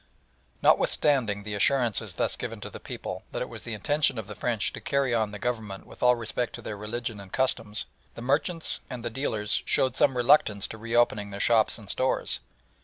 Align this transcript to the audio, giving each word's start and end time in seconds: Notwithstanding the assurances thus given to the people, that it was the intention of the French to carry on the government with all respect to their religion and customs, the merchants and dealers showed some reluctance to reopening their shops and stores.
Notwithstanding 0.63 1.43
the 1.43 1.53
assurances 1.53 2.15
thus 2.15 2.35
given 2.35 2.59
to 2.61 2.71
the 2.71 2.79
people, 2.79 3.21
that 3.31 3.43
it 3.43 3.49
was 3.49 3.65
the 3.65 3.75
intention 3.75 4.17
of 4.17 4.25
the 4.25 4.33
French 4.33 4.73
to 4.73 4.81
carry 4.81 5.13
on 5.13 5.29
the 5.29 5.37
government 5.37 5.85
with 5.85 6.01
all 6.01 6.15
respect 6.15 6.53
to 6.55 6.61
their 6.63 6.75
religion 6.75 7.19
and 7.19 7.31
customs, 7.31 7.85
the 8.15 8.21
merchants 8.23 8.79
and 8.89 9.03
dealers 9.13 9.61
showed 9.63 9.95
some 9.95 10.17
reluctance 10.17 10.65
to 10.69 10.79
reopening 10.79 11.29
their 11.29 11.39
shops 11.39 11.77
and 11.77 11.87
stores. 11.87 12.39